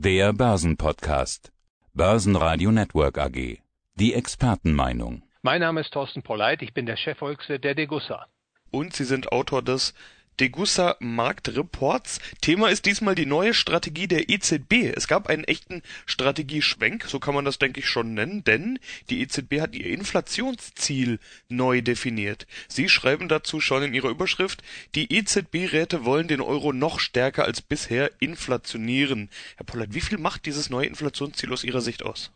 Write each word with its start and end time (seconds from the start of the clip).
Der 0.00 0.32
Börsenpodcast. 0.32 1.50
Börsenradio 1.92 2.70
Network 2.70 3.18
AG. 3.18 3.58
Die 3.96 4.14
Expertenmeinung. 4.14 5.24
Mein 5.42 5.60
Name 5.60 5.80
ist 5.80 5.92
Thorsten 5.92 6.22
Polleit, 6.22 6.62
ich 6.62 6.72
bin 6.72 6.86
der 6.86 6.96
Chefvolkswirt 6.96 7.64
der 7.64 7.74
Degussa. 7.74 8.26
Und 8.70 8.94
Sie 8.94 9.02
sind 9.02 9.32
Autor 9.32 9.60
des 9.60 9.94
Degussa 10.40 10.96
Marktreports. 11.00 12.20
Thema 12.40 12.68
ist 12.68 12.86
diesmal 12.86 13.16
die 13.16 13.26
neue 13.26 13.54
Strategie 13.54 14.06
der 14.06 14.28
EZB. 14.28 14.92
Es 14.94 15.08
gab 15.08 15.26
einen 15.26 15.42
echten 15.42 15.82
Strategieschwenk, 16.06 17.04
so 17.08 17.18
kann 17.18 17.34
man 17.34 17.44
das 17.44 17.58
denke 17.58 17.80
ich 17.80 17.88
schon 17.88 18.14
nennen, 18.14 18.44
denn 18.44 18.78
die 19.10 19.20
EZB 19.20 19.60
hat 19.60 19.74
ihr 19.74 19.86
Inflationsziel 19.86 21.18
neu 21.48 21.82
definiert. 21.82 22.46
Sie 22.68 22.88
schreiben 22.88 23.28
dazu 23.28 23.60
schon 23.60 23.82
in 23.82 23.94
ihrer 23.94 24.10
Überschrift, 24.10 24.62
die 24.94 25.12
EZB-Räte 25.12 26.04
wollen 26.04 26.28
den 26.28 26.40
Euro 26.40 26.72
noch 26.72 27.00
stärker 27.00 27.44
als 27.44 27.60
bisher 27.60 28.12
inflationieren. 28.20 29.30
Herr 29.56 29.66
Pollert, 29.66 29.94
wie 29.94 30.00
viel 30.00 30.18
macht 30.18 30.46
dieses 30.46 30.70
neue 30.70 30.86
Inflationsziel 30.86 31.52
aus 31.52 31.64
Ihrer 31.64 31.80
Sicht 31.80 32.04
aus? 32.04 32.30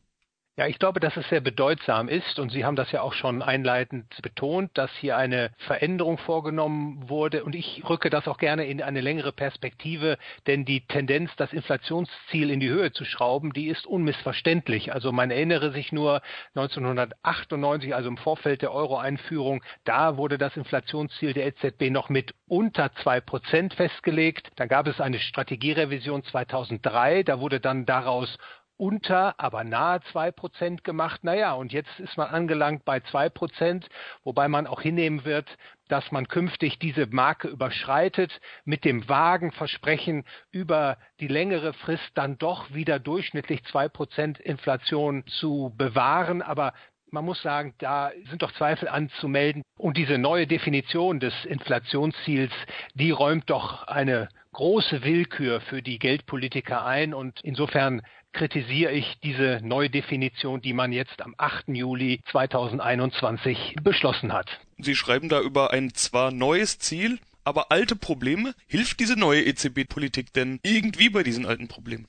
Ja, 0.58 0.66
ich 0.66 0.78
glaube, 0.78 1.00
dass 1.00 1.16
es 1.16 1.26
sehr 1.30 1.40
bedeutsam 1.40 2.10
ist 2.10 2.38
und 2.38 2.52
Sie 2.52 2.66
haben 2.66 2.76
das 2.76 2.92
ja 2.92 3.00
auch 3.00 3.14
schon 3.14 3.40
einleitend 3.40 4.20
betont, 4.20 4.70
dass 4.76 4.90
hier 4.96 5.16
eine 5.16 5.50
Veränderung 5.56 6.18
vorgenommen 6.18 7.08
wurde 7.08 7.42
und 7.44 7.54
ich 7.54 7.82
rücke 7.88 8.10
das 8.10 8.28
auch 8.28 8.36
gerne 8.36 8.66
in 8.66 8.82
eine 8.82 9.00
längere 9.00 9.32
Perspektive, 9.32 10.18
denn 10.46 10.66
die 10.66 10.86
Tendenz, 10.86 11.30
das 11.38 11.54
Inflationsziel 11.54 12.50
in 12.50 12.60
die 12.60 12.68
Höhe 12.68 12.92
zu 12.92 13.06
schrauben, 13.06 13.54
die 13.54 13.68
ist 13.68 13.86
unmissverständlich. 13.86 14.92
Also 14.92 15.10
man 15.10 15.30
erinnere 15.30 15.72
sich 15.72 15.90
nur 15.90 16.20
1998, 16.54 17.94
also 17.94 18.10
im 18.10 18.18
Vorfeld 18.18 18.60
der 18.60 18.74
Euro-Einführung, 18.74 19.64
da 19.84 20.18
wurde 20.18 20.36
das 20.36 20.54
Inflationsziel 20.58 21.32
der 21.32 21.46
EZB 21.46 21.88
noch 21.88 22.10
mit 22.10 22.34
unter 22.46 22.92
zwei 22.96 23.22
Prozent 23.22 23.72
festgelegt. 23.72 24.50
Dann 24.56 24.68
gab 24.68 24.86
es 24.86 25.00
eine 25.00 25.18
Strategierevision 25.18 26.24
2003, 26.24 27.22
da 27.22 27.40
wurde 27.40 27.58
dann 27.58 27.86
daraus 27.86 28.36
unter, 28.76 29.38
aber 29.38 29.64
nahe 29.64 30.00
zwei 30.12 30.30
Prozent 30.30 30.84
gemacht. 30.84 31.24
Naja, 31.24 31.52
und 31.52 31.72
jetzt 31.72 32.00
ist 32.00 32.16
man 32.16 32.28
angelangt 32.28 32.84
bei 32.84 33.00
zwei 33.00 33.28
Prozent, 33.28 33.88
wobei 34.24 34.48
man 34.48 34.66
auch 34.66 34.80
hinnehmen 34.80 35.24
wird, 35.24 35.46
dass 35.88 36.10
man 36.10 36.28
künftig 36.28 36.78
diese 36.78 37.06
Marke 37.06 37.48
überschreitet, 37.48 38.40
mit 38.64 38.84
dem 38.84 39.08
vagen 39.08 39.52
Versprechen, 39.52 40.24
über 40.50 40.96
die 41.20 41.28
längere 41.28 41.72
Frist 41.74 42.10
dann 42.14 42.38
doch 42.38 42.72
wieder 42.72 42.98
durchschnittlich 42.98 43.64
zwei 43.64 43.88
Prozent 43.88 44.40
Inflation 44.40 45.26
zu 45.26 45.72
bewahren. 45.76 46.42
Aber 46.42 46.72
man 47.10 47.24
muss 47.24 47.42
sagen, 47.42 47.74
da 47.78 48.10
sind 48.30 48.42
doch 48.42 48.52
Zweifel 48.52 48.88
anzumelden. 48.88 49.62
Und 49.78 49.96
diese 49.96 50.18
neue 50.18 50.46
Definition 50.46 51.20
des 51.20 51.44
Inflationsziels, 51.44 52.52
die 52.94 53.10
räumt 53.10 53.50
doch 53.50 53.86
eine 53.86 54.28
große 54.52 55.02
Willkür 55.02 55.60
für 55.60 55.82
die 55.82 55.98
Geldpolitiker 55.98 56.84
ein. 56.84 57.14
Und 57.14 57.40
insofern 57.42 58.02
kritisiere 58.32 58.92
ich 58.92 59.18
diese 59.22 59.60
Neudefinition, 59.62 60.60
die 60.60 60.72
man 60.72 60.92
jetzt 60.92 61.20
am 61.22 61.34
8. 61.36 61.68
Juli 61.68 62.20
2021 62.30 63.76
beschlossen 63.82 64.32
hat. 64.32 64.60
Sie 64.78 64.94
schreiben 64.94 65.28
da 65.28 65.40
über 65.40 65.70
ein 65.70 65.94
zwar 65.94 66.30
neues 66.30 66.78
Ziel, 66.78 67.18
aber 67.44 67.70
alte 67.70 67.96
Probleme. 67.96 68.54
Hilft 68.66 69.00
diese 69.00 69.18
neue 69.18 69.42
EZB-Politik 69.42 70.32
denn 70.32 70.60
irgendwie 70.62 71.10
bei 71.10 71.22
diesen 71.22 71.46
alten 71.46 71.68
Problemen? 71.68 72.06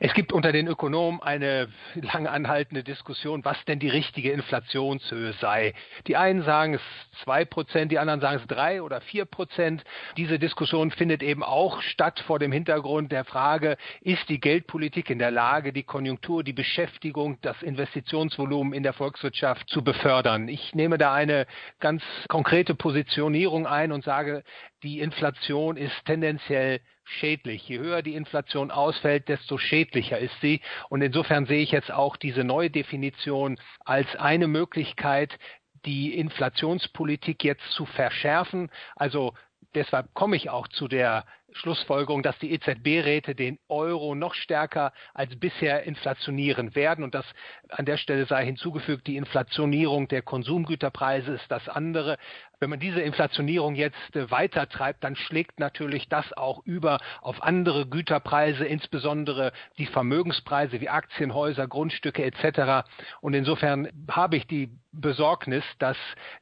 Es 0.00 0.14
gibt 0.14 0.32
unter 0.32 0.52
den 0.52 0.66
Ökonomen 0.66 1.22
eine 1.22 1.68
lange 1.94 2.30
anhaltende 2.30 2.82
Diskussion, 2.82 3.44
was 3.44 3.62
denn 3.66 3.78
die 3.78 3.88
richtige 3.88 4.32
Inflationshöhe 4.32 5.32
sei. 5.34 5.74
Die 6.06 6.16
einen 6.16 6.42
sagen 6.42 6.74
es 6.74 6.80
zwei 7.22 7.44
Prozent, 7.44 7.92
die 7.92 7.98
anderen 7.98 8.20
sagen 8.20 8.40
es 8.40 8.46
drei 8.46 8.82
oder 8.82 9.00
vier 9.00 9.24
Prozent. 9.24 9.84
Diese 10.16 10.38
Diskussion 10.38 10.90
findet 10.90 11.22
eben 11.22 11.42
auch 11.42 11.82
statt 11.82 12.20
vor 12.26 12.38
dem 12.38 12.52
Hintergrund 12.52 13.12
der 13.12 13.24
Frage, 13.24 13.76
ist 14.00 14.28
die 14.28 14.40
Geldpolitik 14.40 15.10
in 15.10 15.18
der 15.18 15.30
Lage, 15.30 15.72
die 15.72 15.82
Konjunktur, 15.82 16.42
die 16.42 16.52
Beschäftigung, 16.52 17.38
das 17.42 17.60
Investitionsvolumen 17.62 18.72
in 18.72 18.82
der 18.82 18.92
Volkswirtschaft 18.92 19.68
zu 19.68 19.82
befördern? 19.82 20.48
Ich 20.48 20.74
nehme 20.74 20.98
da 20.98 21.12
eine 21.12 21.46
ganz 21.80 22.02
konkrete 22.28 22.74
Positionierung 22.74 23.66
ein 23.66 23.92
und 23.92 24.04
sage, 24.04 24.42
die 24.82 25.00
Inflation 25.00 25.76
ist 25.76 25.94
tendenziell 26.04 26.80
schädlich. 27.04 27.68
Je 27.68 27.78
höher 27.78 28.02
die 28.02 28.14
Inflation 28.14 28.70
ausfällt, 28.70 29.28
desto 29.28 29.58
schädlicher 29.58 30.18
ist 30.18 30.38
sie. 30.40 30.60
Und 30.88 31.02
insofern 31.02 31.46
sehe 31.46 31.62
ich 31.62 31.70
jetzt 31.70 31.90
auch 31.90 32.16
diese 32.16 32.44
neue 32.44 32.70
Definition 32.70 33.58
als 33.84 34.14
eine 34.16 34.48
Möglichkeit, 34.48 35.38
die 35.84 36.16
Inflationspolitik 36.16 37.44
jetzt 37.44 37.68
zu 37.70 37.86
verschärfen. 37.86 38.70
Also 38.96 39.34
deshalb 39.74 40.14
komme 40.14 40.36
ich 40.36 40.50
auch 40.50 40.68
zu 40.68 40.88
der 40.88 41.24
Schlussfolgerung, 41.54 42.22
dass 42.22 42.38
die 42.38 42.52
EZB-Räte 42.52 43.34
den 43.34 43.58
Euro 43.68 44.14
noch 44.14 44.34
stärker 44.34 44.92
als 45.14 45.34
bisher 45.36 45.84
inflationieren 45.84 46.74
werden. 46.74 47.04
Und 47.04 47.14
das 47.14 47.26
an 47.68 47.84
der 47.84 47.96
Stelle 47.96 48.26
sei 48.26 48.44
hinzugefügt, 48.44 49.06
die 49.06 49.16
Inflationierung 49.16 50.08
der 50.08 50.22
Konsumgüterpreise 50.22 51.32
ist 51.32 51.50
das 51.50 51.68
andere. 51.68 52.18
Wenn 52.60 52.70
man 52.70 52.78
diese 52.78 53.00
Inflationierung 53.00 53.74
jetzt 53.74 54.14
äh, 54.14 54.30
weiter 54.30 54.68
treibt, 54.68 55.02
dann 55.02 55.16
schlägt 55.16 55.58
natürlich 55.58 56.08
das 56.08 56.32
auch 56.34 56.64
über 56.64 57.00
auf 57.20 57.42
andere 57.42 57.86
Güterpreise, 57.86 58.64
insbesondere 58.64 59.52
die 59.78 59.86
Vermögenspreise 59.86 60.80
wie 60.80 60.88
Aktienhäuser, 60.88 61.66
Grundstücke 61.66 62.24
etc. 62.24 62.88
Und 63.20 63.34
insofern 63.34 63.88
habe 64.08 64.36
ich 64.36 64.46
die 64.46 64.70
Besorgnis, 64.92 65.64
dass 65.78 65.96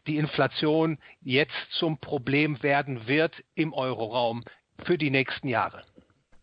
die 0.07 0.19
Inflation 0.19 0.99
jetzt 1.23 1.71
zum 1.71 1.99
Problem 1.99 2.63
werden 2.63 3.07
wird 3.07 3.43
im 3.55 3.73
Euroraum 3.73 4.45
für 4.85 4.99
die 4.99 5.11
nächsten 5.11 5.49
Jahre. 5.49 5.85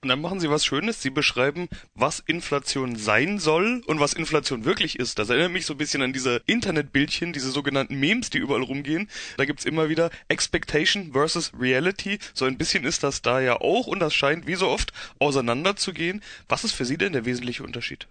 Und 0.01 0.09
dann 0.09 0.21
machen 0.21 0.39
Sie 0.39 0.49
was 0.49 0.63
Schönes. 0.63 1.01
Sie 1.01 1.09
beschreiben, 1.09 1.67
was 1.95 2.19
Inflation 2.19 2.95
sein 2.95 3.39
soll 3.39 3.81
und 3.87 3.99
was 3.99 4.13
Inflation 4.13 4.63
wirklich 4.63 4.99
ist. 4.99 5.17
Das 5.17 5.29
erinnert 5.29 5.51
mich 5.51 5.65
so 5.65 5.73
ein 5.73 5.77
bisschen 5.77 6.03
an 6.03 6.13
diese 6.13 6.41
Internetbildchen, 6.45 7.33
diese 7.33 7.49
sogenannten 7.49 7.99
Memes, 7.99 8.29
die 8.29 8.37
überall 8.37 8.61
rumgehen. 8.61 9.09
Da 9.37 9.45
gibt's 9.45 9.65
immer 9.65 9.89
wieder 9.89 10.11
Expectation 10.27 11.13
versus 11.13 11.51
Reality. 11.59 12.19
So 12.33 12.45
ein 12.45 12.57
bisschen 12.57 12.83
ist 12.83 13.03
das 13.03 13.23
da 13.23 13.41
ja 13.41 13.59
auch 13.59 13.87
und 13.87 13.99
das 13.99 14.13
scheint 14.13 14.45
wie 14.45 14.55
so 14.55 14.67
oft 14.67 14.93
auseinanderzugehen. 15.19 16.21
Was 16.47 16.63
ist 16.63 16.73
für 16.73 16.85
Sie 16.85 16.97
denn 16.97 17.13
der 17.13 17.25
wesentliche 17.25 17.63
Unterschied? 17.63 18.07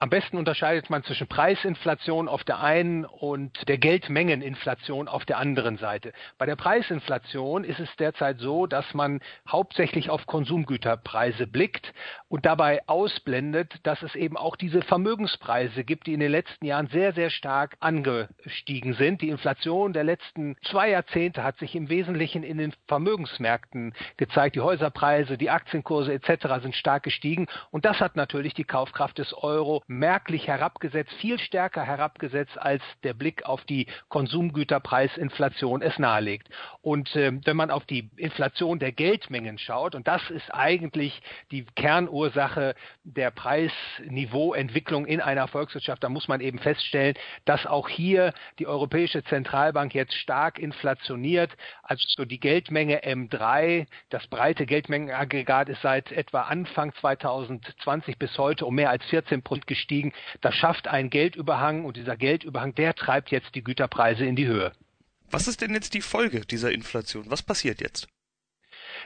Am 0.00 0.10
besten 0.10 0.36
unterscheidet 0.36 0.90
man 0.90 1.04
zwischen 1.04 1.28
Preisinflation 1.28 2.28
auf 2.28 2.42
der 2.42 2.60
einen 2.60 3.04
und 3.04 3.68
der 3.68 3.78
Geldmengeninflation 3.78 5.06
auf 5.06 5.24
der 5.24 5.38
anderen 5.38 5.76
Seite. 5.76 6.12
Bei 6.36 6.46
der 6.46 6.56
Preisinflation 6.56 7.62
ist 7.62 7.78
es 7.78 7.88
derzeit 7.96 8.40
so, 8.40 8.66
dass 8.66 8.92
man 8.92 9.20
hauptsächlich 9.48 10.10
auf 10.10 10.26
Konsumgüterpreise 10.26 11.46
blickt 11.46 11.94
und 12.28 12.44
dabei 12.44 12.86
ausblendet, 12.88 13.78
dass 13.84 14.02
es 14.02 14.16
eben 14.16 14.36
auch 14.36 14.56
diese 14.56 14.82
Vermögenspreise 14.82 15.84
gibt, 15.84 16.08
die 16.08 16.14
in 16.14 16.20
den 16.20 16.32
letzten 16.32 16.66
Jahren 16.66 16.88
sehr, 16.88 17.12
sehr 17.12 17.30
stark 17.30 17.76
angestiegen 17.78 18.94
sind. 18.94 19.22
Die 19.22 19.28
Inflation 19.28 19.92
der 19.92 20.04
letzten 20.04 20.56
zwei 20.64 20.90
Jahrzehnte 20.90 21.44
hat 21.44 21.58
sich 21.58 21.76
im 21.76 21.88
Wesentlichen 21.88 22.42
in 22.42 22.58
den 22.58 22.74
Vermögensmärkten 22.88 23.94
gezeigt. 24.16 24.56
Die 24.56 24.60
Häuserpreise, 24.60 25.38
die 25.38 25.50
Aktienkurse 25.50 26.12
etc. 26.12 26.62
sind 26.62 26.74
stark 26.74 27.04
gestiegen 27.04 27.46
und 27.70 27.84
das 27.84 28.00
hat 28.00 28.16
natürlich 28.16 28.54
die 28.54 28.64
Kaufkraft 28.64 29.18
des 29.18 29.32
Euro 29.32 29.84
merklich 29.98 30.46
herabgesetzt, 30.46 31.12
viel 31.14 31.38
stärker 31.38 31.82
herabgesetzt, 31.82 32.58
als 32.60 32.82
der 33.02 33.14
Blick 33.14 33.46
auf 33.46 33.64
die 33.64 33.86
Konsumgüterpreisinflation 34.10 35.80
es 35.82 35.98
nahelegt. 35.98 36.48
Und 36.82 37.16
äh, 37.16 37.32
wenn 37.44 37.56
man 37.56 37.70
auf 37.70 37.86
die 37.86 38.10
Inflation 38.16 38.78
der 38.78 38.92
Geldmengen 38.92 39.58
schaut, 39.58 39.94
und 39.94 40.06
das 40.06 40.28
ist 40.30 40.52
eigentlich 40.52 41.22
die 41.50 41.64
Kernursache 41.64 42.74
der 43.04 43.30
Preisniveauentwicklung 43.30 45.06
in 45.06 45.20
einer 45.20 45.48
Volkswirtschaft, 45.48 46.04
dann 46.04 46.12
muss 46.12 46.28
man 46.28 46.40
eben 46.40 46.58
feststellen, 46.58 47.14
dass 47.46 47.64
auch 47.64 47.88
hier 47.88 48.34
die 48.58 48.66
Europäische 48.66 49.24
Zentralbank 49.24 49.94
jetzt 49.94 50.14
stark 50.14 50.58
inflationiert. 50.58 51.52
Also 51.82 52.24
die 52.26 52.40
Geldmenge 52.40 53.04
M3, 53.04 53.86
das 54.10 54.26
breite 54.26 54.66
Geldmengenaggregat 54.66 55.70
ist 55.70 55.80
seit 55.80 56.12
etwa 56.12 56.42
Anfang 56.42 56.92
2020 57.00 58.18
bis 58.18 58.36
heute 58.36 58.66
um 58.66 58.74
mehr 58.74 58.90
als 58.90 59.04
14 59.06 59.40
Prozent 59.42 59.54
gestiegen. 59.74 60.12
Das 60.40 60.54
schafft 60.54 60.88
einen 60.88 61.10
Geldüberhang 61.10 61.84
und 61.84 61.96
dieser 61.96 62.16
Geldüberhang, 62.16 62.74
der 62.74 62.94
treibt 62.94 63.30
jetzt 63.30 63.54
die 63.54 63.64
Güterpreise 63.64 64.24
in 64.24 64.36
die 64.36 64.46
Höhe. 64.46 64.72
Was 65.30 65.48
ist 65.48 65.60
denn 65.60 65.74
jetzt 65.74 65.94
die 65.94 66.00
Folge 66.00 66.40
dieser 66.40 66.72
Inflation? 66.72 67.24
Was 67.28 67.42
passiert 67.42 67.80
jetzt? 67.80 68.06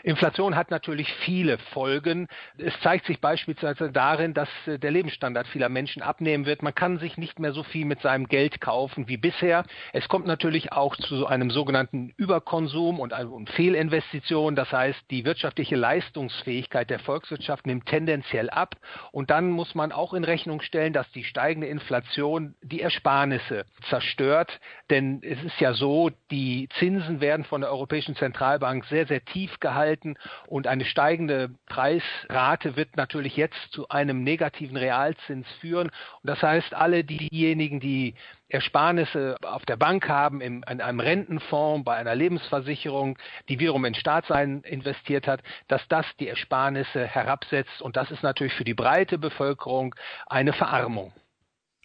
Inflation 0.03 0.57
hat 0.57 0.71
natürlich 0.71 1.13
viele 1.25 1.59
Folgen. 1.59 2.29
Es 2.57 2.79
zeigt 2.81 3.07
sich 3.07 3.21
beispielsweise 3.21 3.91
darin, 3.91 4.35
dass 4.35 4.49
äh, 4.67 4.79
der 4.79 4.91
Lebensstandard 4.91 5.47
vieler 5.49 5.69
Menschen 5.69 6.03
abnehmen 6.03 6.47
wird. 6.47 6.63
Man 6.63 6.75
kann 6.75 6.99
sich 6.99 7.17
nicht 7.17 7.39
mehr 7.39 7.53
so 7.53 7.63
viel 7.63 7.85
mit 7.85 8.01
seinem 8.01 8.29
Geld 8.29 8.61
kaufen 8.61 9.09
wie 9.09 9.17
bisher. 9.17 9.65
Es 9.93 10.09
kommt 10.09 10.27
natürlich 10.27 10.73
auch 10.73 10.97
zu 10.97 11.27
einem 11.27 11.51
sogenannten 11.51 12.13
Überkonsum 12.17 13.01
und 13.01 13.13
Fehlinvestitionen. 13.51 14.57
Das 14.57 14.73
heißt, 14.73 15.11
die 15.11 15.25
wirtschaftliche 15.25 15.77
Leistungsfähigkeit 15.77 16.91
der 16.91 17.01
Volkswirtschaft 17.01 17.67
nimmt 17.67 17.87
tendenziell 17.87 18.51
ab. 18.51 18.77
Und 19.13 19.31
dann 19.31 19.51
muss 19.51 19.75
man 19.75 19.93
auch 19.93 20.15
in 20.15 20.25
Rechnung 20.25 20.61
stellen, 20.61 20.93
dass 20.93 21.11
die 21.13 21.25
steigende 21.25 21.67
Inflation 21.67 22.55
die 22.63 22.83
Ersparnisse 22.83 23.65
zerstört. 23.89 24.61
Denn 24.91 25.21
es 25.23 25.43
ist 25.43 25.61
ja 25.61 25.73
so, 25.73 26.11
die 26.31 26.69
Zinsen 26.79 27.21
werden 27.21 27.45
von 27.45 27.63
der 27.63 27.71
Europäischen 27.71 28.15
Zentralbank 28.17 28.85
sehr, 28.87 29.07
sehr 29.07 29.25
tief 29.25 29.59
gehalten 29.61 29.88
halten 29.89 30.17
und 30.47 30.67
eine 30.67 30.85
steigende 30.85 31.51
Preisrate 31.67 32.77
wird 32.77 32.97
natürlich 32.97 33.37
jetzt 33.37 33.73
zu 33.73 33.89
einem 33.89 34.23
negativen 34.23 34.77
Realzins 34.77 35.47
führen. 35.61 35.89
Und 36.23 36.31
das 36.31 36.43
heißt, 36.43 36.75
alle 36.75 37.05
diejenigen, 37.05 37.81
die 37.81 38.15
Ersparnisse 38.49 39.37
auf 39.43 39.65
der 39.67 39.77
Bank 39.77 40.09
haben, 40.09 40.41
in, 40.41 40.63
in 40.71 40.81
einem 40.81 41.01
Rentenfonds, 41.01 41.85
bei 41.85 41.97
einer 41.97 42.15
Lebensversicherung, 42.15 43.19
die 43.49 43.59
wiederum 43.59 43.85
in 43.85 43.95
Staatsein 43.95 44.63
investiert 44.63 45.27
hat, 45.27 45.43
dass 45.69 45.83
das 45.89 46.07
die 46.19 46.29
Ersparnisse 46.29 47.07
herabsetzt. 47.07 47.83
Und 47.83 47.97
das 47.97 48.11
ist 48.11 48.23
natürlich 48.23 48.55
für 48.55 48.65
die 48.65 48.75
breite 48.75 49.19
Bevölkerung 49.19 49.95
eine 50.27 50.53
Verarmung. 50.53 51.13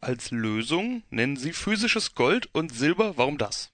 Als 0.01 0.31
Lösung 0.31 1.03
nennen 1.09 1.37
Sie 1.37 1.53
physisches 1.53 2.13
Gold 2.13 2.49
und 2.53 2.73
Silber. 2.73 3.13
Warum 3.17 3.37
das? 3.37 3.72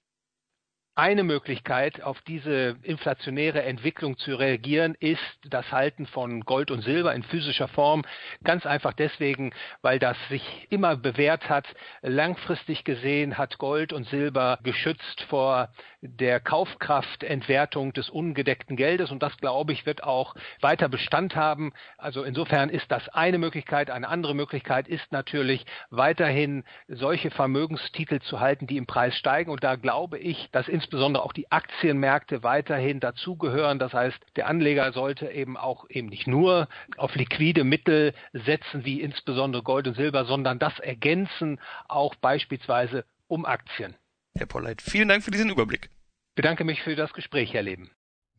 Eine 1.00 1.24
Möglichkeit, 1.24 2.02
auf 2.02 2.20
diese 2.28 2.76
inflationäre 2.82 3.62
Entwicklung 3.62 4.18
zu 4.18 4.34
reagieren, 4.34 4.94
ist 5.00 5.18
das 5.48 5.72
Halten 5.72 6.04
von 6.04 6.42
Gold 6.42 6.70
und 6.70 6.82
Silber 6.82 7.14
in 7.14 7.22
physischer 7.22 7.68
Form. 7.68 8.04
Ganz 8.44 8.66
einfach 8.66 8.92
deswegen, 8.92 9.54
weil 9.80 9.98
das 9.98 10.18
sich 10.28 10.66
immer 10.68 10.96
bewährt 10.96 11.48
hat. 11.48 11.64
Langfristig 12.02 12.84
gesehen 12.84 13.38
hat 13.38 13.56
Gold 13.56 13.94
und 13.94 14.08
Silber 14.08 14.58
geschützt 14.62 15.22
vor 15.30 15.70
der 16.02 16.40
Kaufkraftentwertung 16.40 17.92
des 17.92 18.08
ungedeckten 18.08 18.76
Geldes 18.76 19.10
und 19.10 19.22
das, 19.22 19.36
glaube 19.36 19.72
ich, 19.72 19.84
wird 19.86 20.02
auch 20.02 20.34
weiter 20.60 20.88
Bestand 20.88 21.36
haben. 21.36 21.72
Also 21.98 22.22
insofern 22.24 22.70
ist 22.70 22.90
das 22.90 23.08
eine 23.10 23.38
Möglichkeit. 23.38 23.90
Eine 23.90 24.08
andere 24.08 24.34
Möglichkeit 24.34 24.88
ist 24.88 25.12
natürlich 25.12 25.66
weiterhin 25.90 26.64
solche 26.88 27.30
Vermögenstitel 27.30 28.20
zu 28.20 28.40
halten, 28.40 28.66
die 28.66 28.78
im 28.78 28.86
Preis 28.86 29.16
steigen 29.16 29.50
und 29.50 29.62
da 29.62 29.76
glaube 29.76 30.18
ich, 30.18 30.48
dass 30.52 30.68
insbesondere 30.68 31.22
auch 31.22 31.32
die 31.32 31.50
Aktienmärkte 31.52 32.42
weiterhin 32.42 33.00
dazugehören. 33.00 33.78
Das 33.78 33.92
heißt, 33.92 34.18
der 34.36 34.46
Anleger 34.46 34.92
sollte 34.92 35.30
eben 35.30 35.56
auch 35.56 35.88
eben 35.90 36.08
nicht 36.08 36.26
nur 36.26 36.68
auf 36.96 37.14
liquide 37.14 37.64
Mittel 37.64 38.14
setzen, 38.32 38.84
wie 38.84 39.00
insbesondere 39.00 39.62
Gold 39.62 39.86
und 39.86 39.94
Silber, 39.94 40.24
sondern 40.24 40.58
das 40.58 40.78
ergänzen 40.78 41.60
auch 41.88 42.14
beispielsweise 42.14 43.04
um 43.28 43.44
Aktien. 43.44 43.94
Herr 44.38 44.46
Polleit, 44.46 44.80
vielen 44.82 45.08
Dank 45.08 45.24
für 45.24 45.30
diesen 45.30 45.50
Überblick. 45.50 45.90
Bedanke 46.36 46.64
mich 46.64 46.82
für 46.82 46.94
das 46.94 47.12
Gespräch, 47.12 47.52
Herr 47.52 47.62
Leben. 47.62 47.90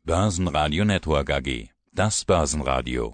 Börsenradio 0.03 0.85
Network 0.85 1.29
AG. 1.29 1.69
Das 1.91 2.25
Börsenradio. 2.25 3.09